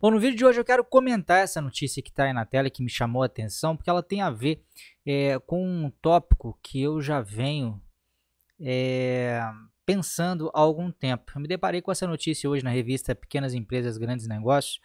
[0.00, 2.70] Bom, no vídeo de hoje eu quero comentar essa notícia que está aí na tela
[2.70, 4.64] que me chamou a atenção, porque ela tem a ver
[5.04, 7.78] é, com um tópico que eu já venho
[8.58, 9.42] é,
[9.84, 11.30] pensando há algum tempo.
[11.36, 14.80] Eu me deparei com essa notícia hoje na revista Pequenas Empresas, Grandes Negócios,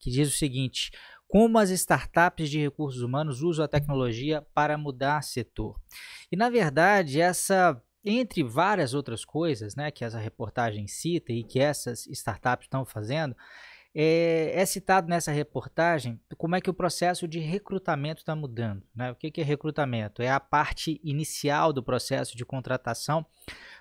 [0.00, 0.90] que diz o seguinte:
[1.28, 5.80] como as startups de recursos humanos usam a tecnologia para mudar setor.
[6.28, 11.60] E na verdade, essa entre várias outras coisas né, que essa reportagem cita e que
[11.60, 13.36] essas startups estão fazendo,
[13.98, 18.82] é, é, citado nessa reportagem como é que o processo de recrutamento está mudando.
[18.94, 19.10] Né?
[19.10, 20.20] O que, que é recrutamento?
[20.20, 23.24] É a parte inicial do processo de contratação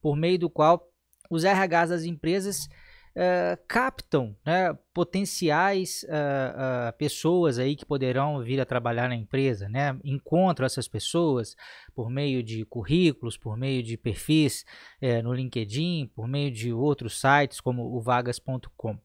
[0.00, 0.90] por meio do qual
[1.28, 2.70] os RHs das empresas
[3.14, 9.68] uh, captam né, potenciais uh, uh, pessoas aí que poderão vir a trabalhar na empresa,
[9.68, 9.98] né?
[10.02, 11.54] Encontram essas pessoas
[11.94, 14.64] por meio de currículos, por meio de perfis
[15.02, 18.98] eh, no LinkedIn, por meio de outros sites como o vagas.com.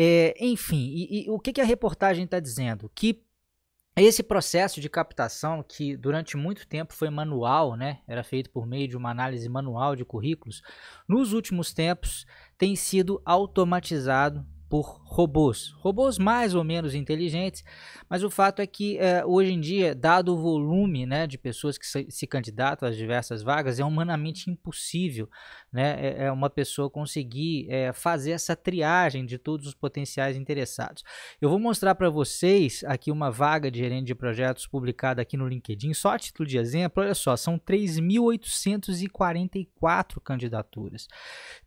[0.00, 2.88] É, enfim, e, e, o que, que a reportagem está dizendo?
[2.94, 3.20] Que
[3.96, 8.86] esse processo de captação, que durante muito tempo foi manual, né, era feito por meio
[8.86, 10.62] de uma análise manual de currículos,
[11.08, 12.24] nos últimos tempos
[12.56, 15.74] tem sido automatizado por robôs.
[15.78, 17.64] Robôs mais ou menos inteligentes,
[18.08, 21.78] mas o fato é que é, hoje em dia, dado o volume né, de pessoas
[21.78, 25.30] que se, se, candidatam às diversas vagas, é humanamente impossível
[25.72, 31.02] né, é, uma pessoa conseguir fazer essa triagem de todos os potenciais interessados.
[31.40, 35.48] Eu vou mostrar para vocês aqui uma vaga de gerente de projetos publicada aqui no
[35.48, 41.08] LinkedIn, só a título de exemplo, olha só, são 3.844 candidaturas.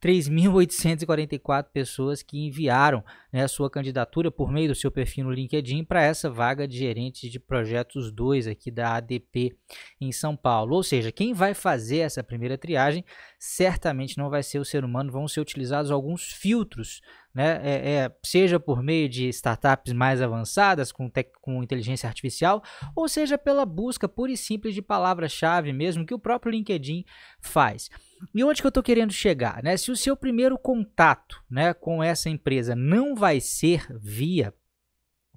[0.01, 5.31] 3.844 pessoas que enviaram enviaram né, a sua candidatura por meio do seu perfil no
[5.31, 9.55] LinkedIn para essa vaga de gerente de projetos 2 aqui da ADP
[9.99, 10.75] em São Paulo.
[10.75, 13.05] Ou seja, quem vai fazer essa primeira triagem
[13.39, 17.01] certamente não vai ser o ser humano, vão ser utilizados alguns filtros
[17.33, 17.61] né?
[17.63, 21.09] É, é, seja por meio de startups mais avançadas com,
[21.41, 22.61] com inteligência artificial,
[22.93, 27.05] ou seja pela busca pura e simples de palavra-chave mesmo que o próprio LinkedIn
[27.39, 27.89] faz.
[28.33, 29.63] E onde que eu estou querendo chegar?
[29.63, 29.77] Né?
[29.77, 34.53] Se o seu primeiro contato né, com essa empresa não vai ser via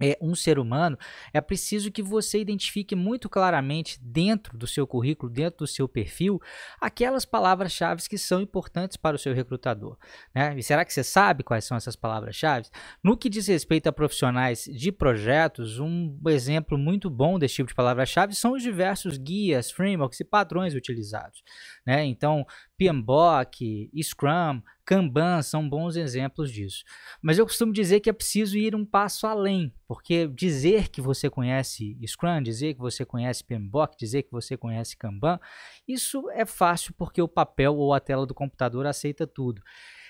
[0.00, 0.98] é um ser humano,
[1.32, 6.40] é preciso que você identifique muito claramente dentro do seu currículo, dentro do seu perfil,
[6.80, 9.96] aquelas palavras-chave que são importantes para o seu recrutador.
[10.34, 10.58] Né?
[10.58, 12.68] E será que você sabe quais são essas palavras-chave?
[13.02, 17.74] No que diz respeito a profissionais de projetos, um exemplo muito bom desse tipo de
[17.74, 21.42] palavra-chave são os diversos guias, frameworks e padrões utilizados.
[21.86, 22.04] Né?
[22.04, 22.44] Então,
[22.76, 26.84] PMBOK, Scrum, Kanban são bons exemplos disso.
[27.22, 31.30] Mas eu costumo dizer que é preciso ir um passo além, porque dizer que você
[31.30, 35.38] conhece Scrum, dizer que você conhece PMBOK, dizer que você conhece Kanban,
[35.86, 39.62] isso é fácil porque o papel ou a tela do computador aceita tudo.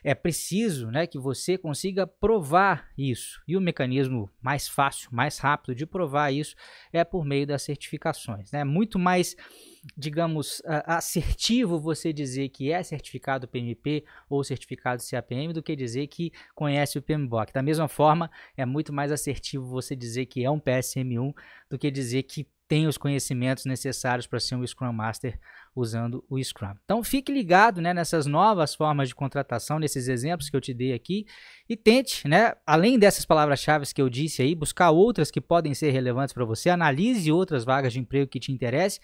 [0.04, 3.42] É preciso né, que você consiga provar isso.
[3.48, 6.54] E o mecanismo mais fácil, mais rápido de provar isso
[6.92, 8.52] é por meio das certificações.
[8.52, 8.64] É né?
[8.64, 9.34] muito mais,
[9.96, 16.30] digamos, assertivo você dizer que é certificado PMP ou certificado CAPM do que dizer que
[16.54, 17.54] conhece o PMBOK.
[17.54, 21.34] Da mesma forma, é muito mais assertivo você dizer que é um PSM1
[21.70, 25.38] do que dizer que tem os conhecimentos necessários para ser um Scrum Master
[25.74, 26.74] usando o Scrum.
[26.84, 30.92] Então fique ligado né, nessas novas formas de contratação, nesses exemplos que eu te dei
[30.92, 31.26] aqui
[31.68, 35.90] e tente, né, além dessas palavras-chave que eu disse aí, buscar outras que podem ser
[35.90, 39.02] relevantes para você, analise outras vagas de emprego que te interessem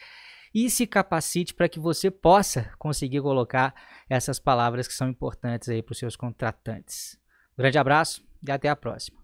[0.54, 3.74] e se capacite para que você possa conseguir colocar
[4.08, 7.18] essas palavras que são importantes aí para os seus contratantes.
[7.56, 9.19] Grande abraço e até a próxima.